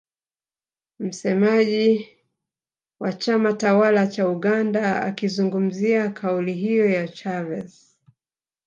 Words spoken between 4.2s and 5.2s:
Uganda